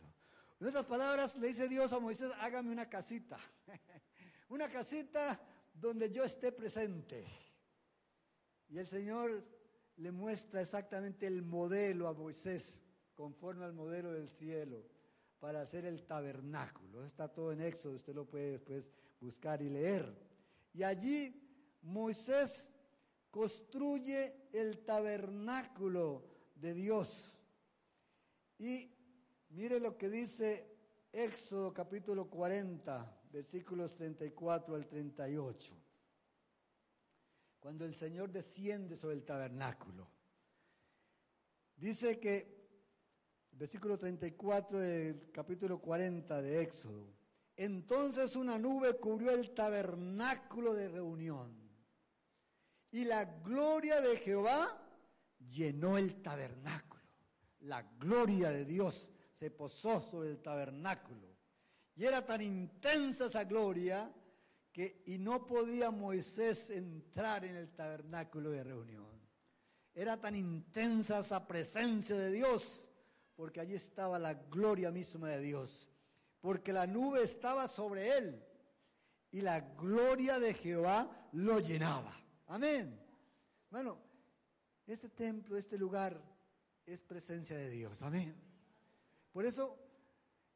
[0.59, 3.37] En otras palabras, le dice Dios a Moisés, hágame una casita,
[4.49, 5.39] una casita
[5.73, 7.25] donde yo esté presente.
[8.69, 9.43] Y el Señor
[9.97, 12.79] le muestra exactamente el modelo a Moisés,
[13.13, 14.85] conforme al modelo del cielo,
[15.39, 17.05] para hacer el tabernáculo.
[17.05, 20.13] Está todo en Éxodo, usted lo puede después buscar y leer.
[20.73, 21.38] Y allí
[21.81, 22.71] Moisés
[23.31, 26.23] construye el tabernáculo
[26.55, 27.41] de Dios.
[28.57, 28.91] Y
[29.49, 30.77] mire lo que dice
[31.11, 35.89] Éxodo capítulo 40, versículos 34 al 38
[37.59, 40.07] cuando el Señor desciende sobre el tabernáculo.
[41.75, 42.57] Dice que,
[43.51, 47.13] versículo 34 del capítulo 40 de Éxodo,
[47.55, 51.58] entonces una nube cubrió el tabernáculo de reunión
[52.91, 54.77] y la gloria de Jehová
[55.53, 57.03] llenó el tabernáculo.
[57.61, 61.27] La gloria de Dios se posó sobre el tabernáculo.
[61.95, 64.11] Y era tan intensa esa gloria
[65.05, 69.07] y no podía Moisés entrar en el tabernáculo de reunión.
[69.93, 72.85] Era tan intensa esa presencia de Dios,
[73.35, 75.89] porque allí estaba la gloria misma de Dios,
[76.39, 78.45] porque la nube estaba sobre él
[79.31, 82.18] y la gloria de Jehová lo llenaba.
[82.49, 82.99] Amén.
[83.71, 83.97] Bueno,
[84.85, 86.21] este templo, este lugar
[86.85, 88.01] es presencia de Dios.
[88.03, 88.35] Amén.
[89.31, 89.79] Por eso,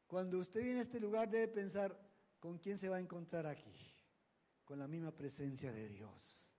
[0.06, 1.98] cuando usted viene a este lugar debe pensar,
[2.38, 3.94] ¿con quién se va a encontrar aquí?
[4.64, 6.50] con la misma presencia de Dios,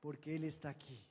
[0.00, 1.04] porque Él está aquí.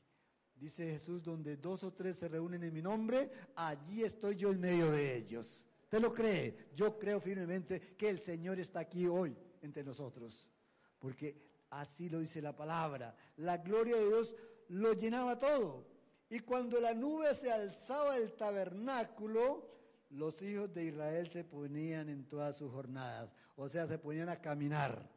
[0.55, 4.59] Dice Jesús, donde dos o tres se reúnen en mi nombre, allí estoy yo en
[4.59, 5.67] medio de ellos.
[5.83, 6.69] ¿Usted lo cree?
[6.73, 10.49] Yo creo firmemente que el Señor está aquí hoy entre nosotros,
[10.97, 13.15] porque así lo dice la palabra.
[13.37, 14.35] La gloria de Dios
[14.69, 15.85] lo llenaba todo.
[16.29, 19.67] Y cuando la nube se alzaba del tabernáculo,
[20.09, 24.41] los hijos de Israel se ponían en todas sus jornadas, o sea, se ponían a
[24.41, 25.09] caminar.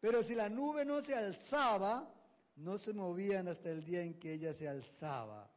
[0.00, 2.12] Pero si la nube no se alzaba,
[2.56, 5.50] no se movían hasta el día en que ella se alzaba.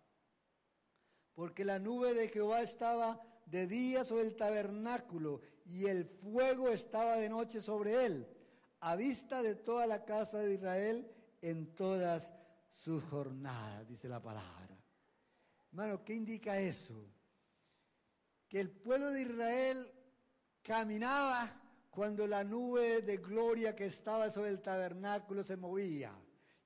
[1.34, 7.18] Porque la nube de Jehová estaba de día sobre el tabernáculo y el fuego estaba
[7.18, 8.28] de noche sobre él,
[8.86, 12.32] a vista de toda la casa de Israel en todas
[12.70, 14.78] sus jornadas, dice la palabra.
[15.72, 17.12] Hermano, ¿qué indica eso?
[18.48, 19.92] Que el pueblo de Israel
[20.62, 26.14] caminaba cuando la nube de gloria que estaba sobre el tabernáculo se movía.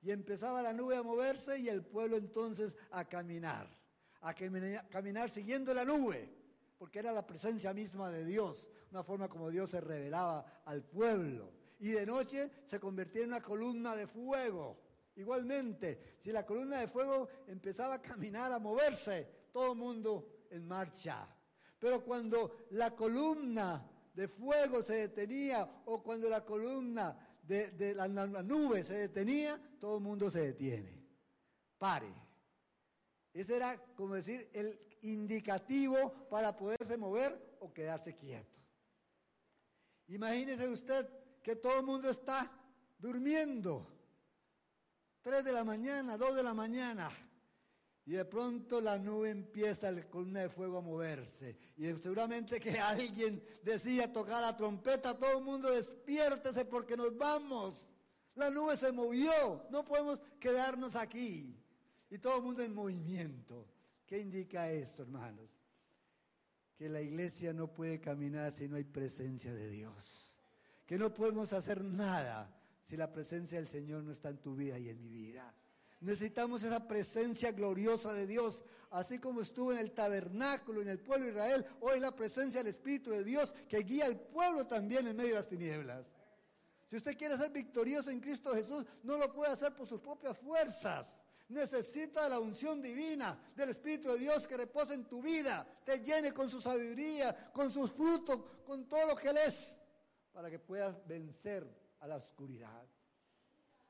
[0.02, 3.74] Y empezaba la nube a moverse y el pueblo entonces a caminar,
[4.20, 6.30] a caminar siguiendo la nube,
[6.76, 11.59] porque era la presencia misma de Dios, una forma como Dios se revelaba al pueblo.
[11.80, 14.78] Y de noche se convertía en una columna de fuego.
[15.16, 20.66] Igualmente, si la columna de fuego empezaba a caminar, a moverse, todo el mundo en
[20.66, 21.26] marcha.
[21.78, 28.82] Pero cuando la columna de fuego se detenía o cuando la columna de, la, nube
[28.82, 31.02] se detenía, todo el mundo se detiene.
[31.78, 32.12] Pare.
[33.32, 38.60] Ese era, como decir, el indicativo para poderse mover o quedarse quieto.
[40.08, 41.08] Imagínese usted
[41.42, 42.50] que todo el mundo está
[42.98, 43.86] durmiendo.
[45.22, 47.10] Tres de la mañana, dos de la mañana
[48.10, 51.56] y de pronto la nube empieza, la columna de fuego a moverse.
[51.76, 57.88] Y seguramente que alguien decía tocar la trompeta, todo el mundo despiértese porque nos vamos.
[58.34, 61.56] La nube se movió, no podemos quedarnos aquí.
[62.10, 63.68] Y todo el mundo en movimiento.
[64.06, 65.48] ¿Qué indica esto, hermanos?
[66.74, 70.29] Que la iglesia no puede caminar si no hay presencia de Dios.
[70.90, 74.76] Que no podemos hacer nada si la presencia del Señor no está en tu vida
[74.76, 75.54] y en mi vida.
[76.00, 81.26] Necesitamos esa presencia gloriosa de Dios, así como estuvo en el tabernáculo, en el pueblo
[81.26, 85.14] de Israel, hoy la presencia del Espíritu de Dios que guía al pueblo también en
[85.14, 86.08] medio de las tinieblas.
[86.88, 90.36] Si usted quiere ser victorioso en Cristo Jesús, no lo puede hacer por sus propias
[90.38, 91.22] fuerzas.
[91.50, 96.32] Necesita la unción divina del Espíritu de Dios que reposa en tu vida, te llene
[96.32, 99.79] con su sabiduría, con sus frutos, con todo lo que Él es,
[100.32, 101.66] para que puedas vencer
[102.00, 102.86] a la oscuridad.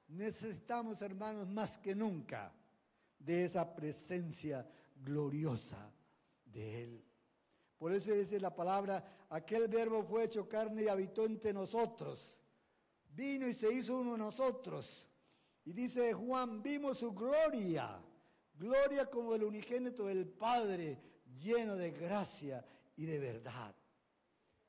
[0.08, 2.52] Necesitamos, hermanos, más que nunca
[3.18, 5.92] de esa presencia gloriosa
[6.44, 7.04] de Él.
[7.78, 12.38] Por eso dice la palabra, aquel verbo fue hecho carne y habitó entre nosotros.
[13.12, 15.06] vino y se hizo uno de nosotros.
[15.64, 18.00] Y dice Juan, vimos su gloria,
[18.54, 20.98] gloria como el unigénito del Padre,
[21.42, 22.64] lleno de gracia
[22.96, 23.74] y de verdad.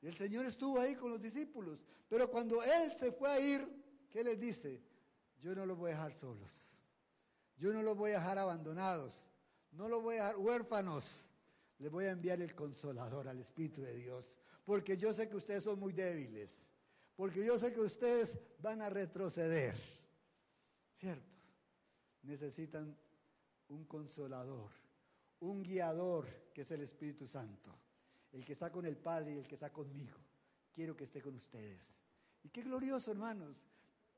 [0.02, 3.66] Y el Señor estuvo ahí con los discípulos, pero cuando Él se fue a ir,
[4.10, 4.82] ¿qué les dice?
[5.40, 6.78] Yo no los voy a dejar solos,
[7.56, 9.28] yo no los voy a dejar abandonados,
[9.70, 11.28] no los voy a dejar huérfanos.
[11.82, 15.64] Les voy a enviar el consolador al Espíritu de Dios, porque yo sé que ustedes
[15.64, 16.68] son muy débiles,
[17.16, 19.74] porque yo sé que ustedes van a retroceder.
[20.94, 21.34] ¿Cierto?
[22.22, 22.96] Necesitan
[23.66, 24.70] un consolador,
[25.40, 27.74] un guiador que es el Espíritu Santo,
[28.32, 30.18] el que está con el Padre y el que está conmigo.
[30.72, 31.96] Quiero que esté con ustedes.
[32.42, 33.68] Y qué glorioso, hermanos.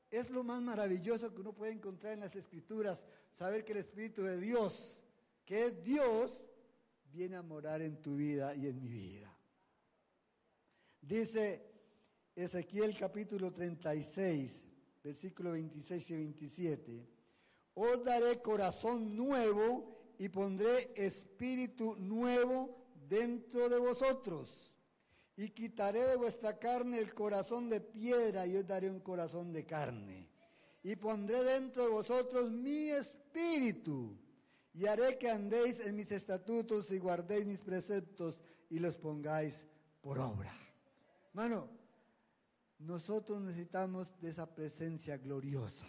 [0.09, 4.23] Es lo más maravilloso que uno puede encontrar en las Escrituras, saber que el Espíritu
[4.23, 5.01] de Dios,
[5.45, 6.45] que es Dios,
[7.11, 9.35] viene a morar en tu vida y en mi vida.
[11.01, 11.71] Dice
[12.35, 14.65] Ezequiel capítulo 36,
[15.03, 17.07] versículo 26 y 27.
[17.75, 24.71] Os daré corazón nuevo y pondré espíritu nuevo dentro de vosotros.
[25.37, 29.65] Y quitaré de vuestra carne el corazón de piedra y os daré un corazón de
[29.65, 30.29] carne.
[30.83, 34.17] Y pondré dentro de vosotros mi espíritu.
[34.73, 38.39] Y haré que andéis en mis estatutos y guardéis mis preceptos
[38.69, 39.67] y los pongáis
[40.01, 40.53] por obra.
[41.33, 41.69] Mano,
[42.79, 45.87] nosotros necesitamos de esa presencia gloriosa.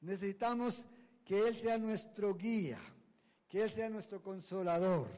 [0.00, 0.86] Necesitamos
[1.24, 2.80] que Él sea nuestro guía,
[3.48, 5.08] que Él sea nuestro consolador,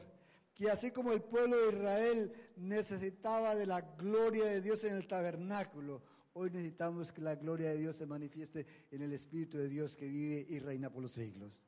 [0.61, 5.07] que así como el pueblo de Israel necesitaba de la gloria de Dios en el
[5.07, 9.97] tabernáculo, hoy necesitamos que la gloria de Dios se manifieste en el Espíritu de Dios
[9.97, 11.65] que vive y reina por los siglos.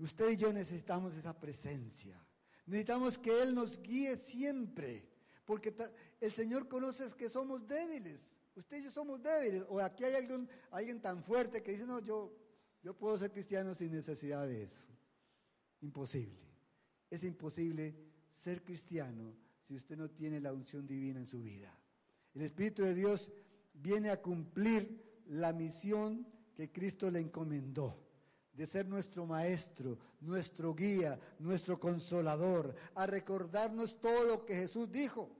[0.00, 2.20] Usted y yo necesitamos esa presencia.
[2.66, 5.08] Necesitamos que Él nos guíe siempre,
[5.44, 5.72] porque
[6.20, 8.36] el Señor conoce que somos débiles.
[8.56, 9.64] Usted y yo somos débiles.
[9.68, 12.36] O aquí hay alguien, alguien tan fuerte que dice, no, yo,
[12.82, 14.82] yo puedo ser cristiano sin necesidad de eso.
[15.80, 16.44] Imposible.
[17.08, 18.05] Es imposible
[18.36, 19.34] ser cristiano
[19.66, 21.74] si usted no tiene la unción divina en su vida.
[22.34, 23.32] El Espíritu de Dios
[23.72, 28.06] viene a cumplir la misión que Cristo le encomendó
[28.52, 35.30] de ser nuestro maestro, nuestro guía, nuestro consolador, a recordarnos todo lo que Jesús dijo.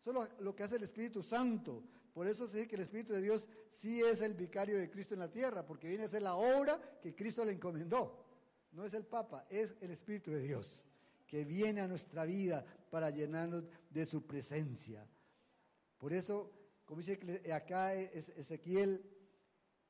[0.00, 1.82] Eso es lo, que hace el Espíritu Santo.
[2.12, 5.14] Por eso se dice que el Espíritu de Dios sí es el vicario de Cristo
[5.14, 8.26] en la tierra, porque viene a ser la obra que Cristo le encomendó.
[8.72, 10.84] No es el Papa, es el Espíritu de Dios,
[11.28, 15.06] que viene a nuestra vida para llenarnos de su presencia.
[15.98, 16.50] Por eso,
[16.84, 19.04] como dice acá Ezequiel,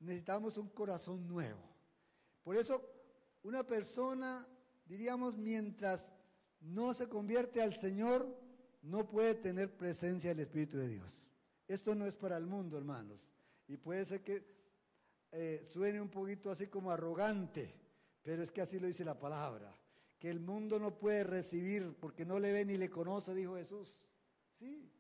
[0.00, 1.62] necesitamos un corazón nuevo.
[2.42, 2.84] Por eso,
[3.44, 4.46] una persona,
[4.84, 6.12] diríamos, mientras
[6.60, 8.36] no se convierte al Señor,
[8.82, 11.28] no puede tener presencia del Espíritu de Dios.
[11.68, 13.20] Esto no es para el mundo, hermanos.
[13.68, 14.42] Y puede ser que
[15.30, 17.74] eh, suene un poquito así como arrogante,
[18.22, 19.77] pero es que así lo dice la palabra.
[20.18, 23.94] Que el mundo no puede recibir porque no le ve ni le conoce, dijo Jesús.
[24.58, 24.90] Sí.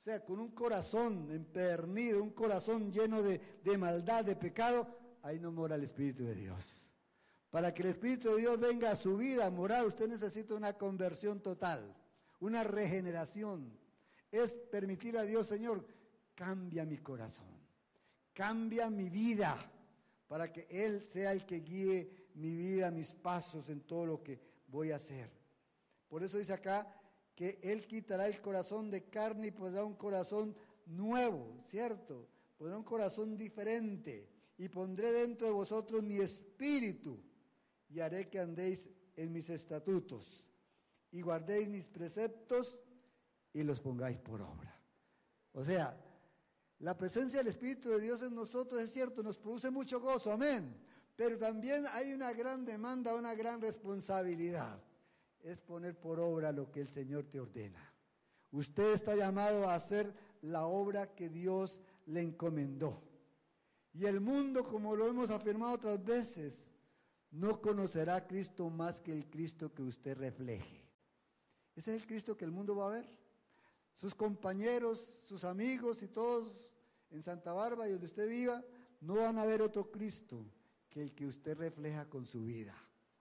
[0.00, 4.86] O sea, con un corazón empernido, un corazón lleno de, de maldad, de pecado,
[5.22, 6.90] ahí no mora el Espíritu de Dios.
[7.50, 10.74] Para que el Espíritu de Dios venga a su vida a morar, usted necesita una
[10.74, 11.96] conversión total,
[12.40, 13.78] una regeneración.
[14.30, 15.86] Es permitir a Dios, Señor,
[16.34, 17.46] cambia mi corazón,
[18.32, 19.56] cambia mi vida,
[20.26, 24.40] para que Él sea el que guíe mi vida, mis pasos en todo lo que
[24.74, 25.30] voy a hacer.
[26.08, 26.92] Por eso dice acá
[27.34, 30.54] que Él quitará el corazón de carne y pondrá un corazón
[30.86, 32.28] nuevo, ¿cierto?
[32.58, 37.20] Pondrá un corazón diferente y pondré dentro de vosotros mi espíritu
[37.88, 40.44] y haré que andéis en mis estatutos
[41.12, 42.76] y guardéis mis preceptos
[43.52, 44.76] y los pongáis por obra.
[45.52, 45.96] O sea,
[46.80, 50.76] la presencia del Espíritu de Dios en nosotros es cierto, nos produce mucho gozo, amén.
[51.16, 54.82] Pero también hay una gran demanda, una gran responsabilidad.
[55.40, 57.92] Es poner por obra lo que el Señor te ordena.
[58.50, 63.02] Usted está llamado a hacer la obra que Dios le encomendó.
[63.92, 66.70] Y el mundo, como lo hemos afirmado otras veces,
[67.30, 70.84] no conocerá a Cristo más que el Cristo que usted refleje.
[71.76, 73.08] Ese es el Cristo que el mundo va a ver.
[73.96, 76.52] Sus compañeros, sus amigos y todos
[77.10, 78.64] en Santa Bárbara y donde usted viva,
[79.00, 80.44] no van a ver otro Cristo
[80.94, 82.72] que el que usted refleja con su vida.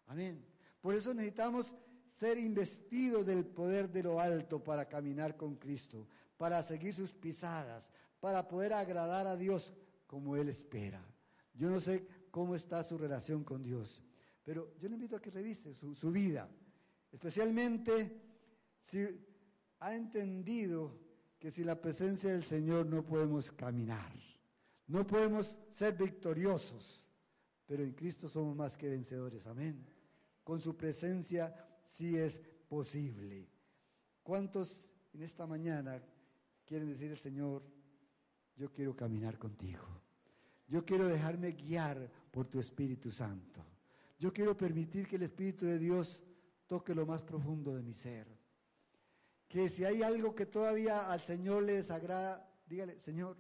[0.06, 0.46] Amén.
[0.80, 1.74] Por eso necesitamos
[2.12, 6.08] ser investidos del poder de lo alto para caminar con Cristo,
[6.38, 9.74] para seguir sus pisadas, para poder agradar a Dios
[10.06, 11.04] como Él espera.
[11.56, 14.04] Yo no sé cómo está su relación con Dios,
[14.44, 16.48] pero yo le invito a que revise su, su vida,
[17.12, 18.22] especialmente
[18.82, 19.04] si
[19.80, 21.00] ha entendido
[21.40, 24.14] que sin la presencia del Señor no podemos caminar.
[24.86, 27.08] No podemos ser victoriosos,
[27.74, 29.48] pero en Cristo somos más que vencedores.
[29.48, 29.84] Amén.
[30.44, 31.56] Con su presencia
[31.88, 33.50] sí es posible.
[34.22, 36.00] ¿Cuántos en esta mañana
[36.68, 37.64] quieren decir al Señor,
[38.56, 39.88] yo quiero caminar contigo?
[40.68, 43.66] Yo quiero dejarme guiar por tu Espíritu Santo.
[44.20, 46.22] Yo quiero permitir que el Espíritu de Dios
[46.68, 48.28] toque lo más profundo de mi ser.
[49.48, 53.36] Que si hay algo que todavía al Señor le desagrada, dígale, Señor,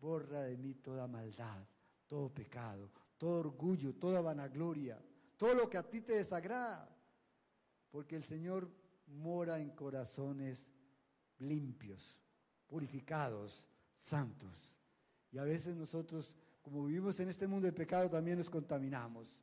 [0.00, 1.64] borra de mí toda maldad,
[2.08, 5.00] todo pecado, todo orgullo, toda vanagloria,
[5.36, 6.92] todo lo que a ti te desagrada.
[7.90, 8.68] Porque el Señor
[9.06, 10.68] mora en corazones
[11.38, 12.16] limpios,
[12.66, 13.64] purificados,
[13.96, 14.80] santos.
[15.30, 19.38] Y a veces nosotros, como vivimos en este mundo de pecado, también nos contaminamos.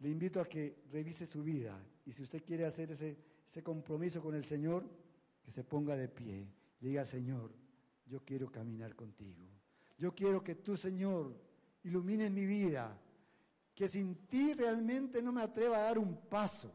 [0.00, 3.16] Le invito a que revise su vida y si usted quiere hacer ese,
[3.48, 4.84] ese compromiso con el Señor,
[5.42, 6.46] que se ponga de pie
[6.80, 7.52] y diga, Señor,
[8.06, 9.57] yo quiero caminar contigo.
[9.98, 11.34] Yo quiero que tú, Señor,
[11.82, 12.98] ilumines mi vida,
[13.74, 16.72] que sin ti realmente no me atreva a dar un paso,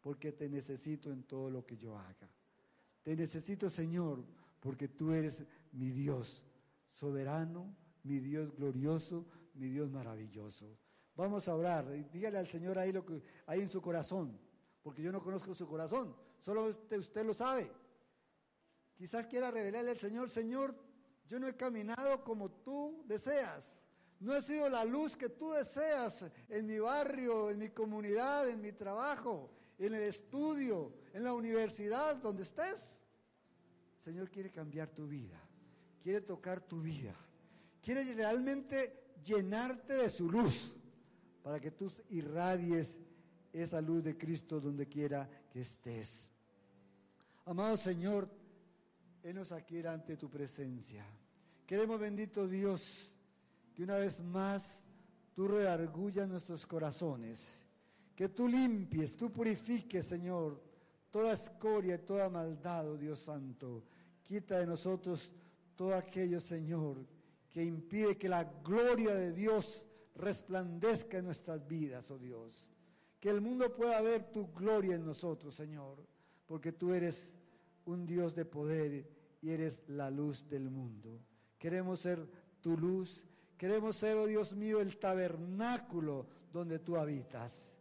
[0.00, 2.28] porque te necesito en todo lo que yo haga.
[3.02, 4.24] Te necesito, Señor,
[4.60, 6.42] porque tú eres mi Dios
[6.90, 10.78] soberano, mi Dios glorioso, mi Dios maravilloso.
[11.16, 12.10] Vamos a orar.
[12.10, 14.38] Dígale al Señor ahí lo que hay en su corazón,
[14.82, 17.70] porque yo no conozco su corazón, solo usted, usted lo sabe.
[18.94, 20.74] Quizás quiera revelarle al Señor, Señor,
[21.28, 23.84] yo no he caminado como tú deseas.
[24.20, 28.60] No he sido la luz que tú deseas en mi barrio, en mi comunidad, en
[28.60, 33.02] mi trabajo, en el estudio, en la universidad, donde estés.
[33.98, 35.40] Señor quiere cambiar tu vida,
[36.02, 37.14] quiere tocar tu vida,
[37.82, 40.76] quiere realmente llenarte de su luz
[41.42, 42.98] para que tú irradies
[43.52, 46.30] esa luz de Cristo donde quiera que estés.
[47.46, 48.28] Amado Señor,
[49.24, 51.02] Henos aquí ante tu presencia.
[51.66, 53.10] Queremos, bendito Dios,
[53.74, 54.84] que una vez más
[55.32, 57.62] tú reargullas nuestros corazones,
[58.14, 60.62] que tú limpies, tú purifiques, Señor,
[61.10, 63.84] toda escoria y toda maldad, oh Dios Santo.
[64.22, 65.30] Quita de nosotros
[65.74, 67.06] todo aquello, Señor,
[67.50, 72.68] que impide que la gloria de Dios resplandezca en nuestras vidas, oh Dios.
[73.18, 76.06] Que el mundo pueda ver tu gloria en nosotros, Señor,
[76.44, 77.32] porque tú eres
[77.86, 79.13] un Dios de poder
[79.44, 81.20] y eres la luz del mundo.
[81.58, 82.26] Queremos ser
[82.62, 83.22] tu luz,
[83.58, 87.76] queremos ser, oh Dios mío, el tabernáculo donde tú habitas.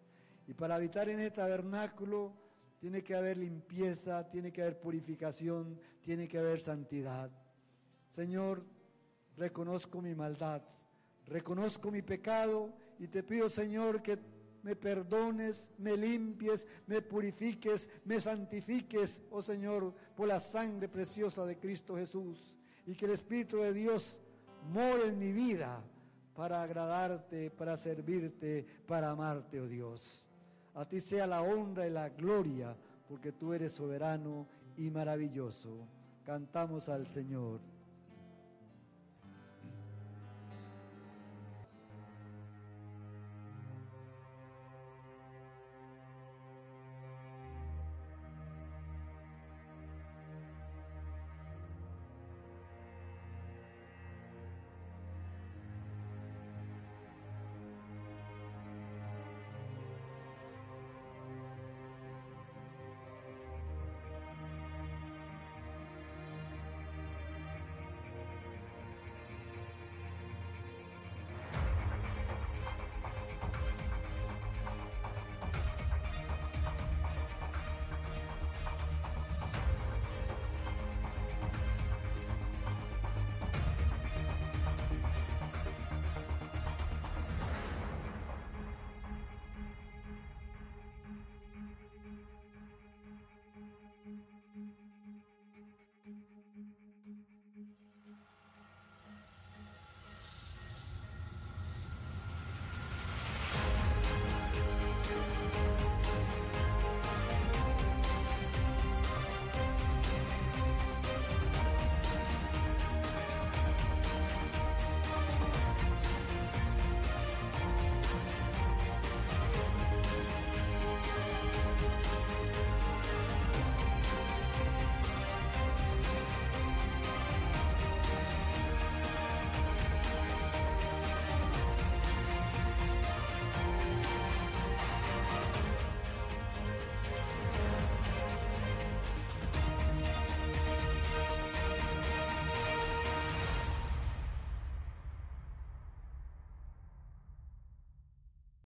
[0.46, 2.34] Y para habitar en ese tabernáculo
[2.80, 7.32] tiene que haber limpieza, tiene que haber purificación, tiene que haber santidad.
[8.10, 8.66] Señor,
[9.38, 10.64] reconozco mi maldad,
[11.28, 14.18] reconozco mi pecado y te pido, Señor, que
[14.64, 21.60] me perdones, me limpies, me purifiques, me santifiques, oh Señor, por la sangre preciosa de
[21.60, 22.56] Cristo Jesús.
[22.86, 24.20] Y que el Espíritu de Dios
[24.72, 25.84] more en mi vida
[26.34, 30.26] para agradarte, para servirte, para amarte, oh Dios.
[30.74, 32.76] A ti sea la honra y la gloria,
[33.08, 34.48] porque tú eres soberano
[34.78, 35.88] y maravilloso.
[36.26, 37.60] Cantamos al Señor.